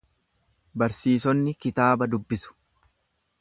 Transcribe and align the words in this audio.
Barsiisonni 0.83 1.53
kitaaba 1.67 2.09
dubbisu. 2.15 2.57